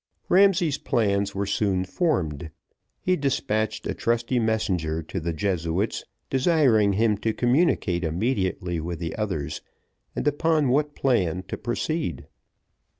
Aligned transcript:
Ramsay's 0.29 0.79
plans 0.79 1.35
were 1.35 1.45
soon 1.45 1.85
formed, 1.85 2.49
he 2.99 3.15
despatched 3.15 3.85
a 3.85 3.93
trusty 3.93 4.39
messenger 4.39 5.03
to 5.03 5.19
the 5.19 5.31
Jesuit's, 5.31 6.05
desiring 6.27 6.93
him 6.93 7.19
to 7.19 7.33
communicate 7.33 8.03
immediately 8.03 8.79
with 8.79 8.97
the 8.97 9.15
others, 9.15 9.61
and 10.15 10.27
upon 10.27 10.69
what 10.69 10.95
plan 10.95 11.43
to 11.49 11.55
proceed. 11.55 12.25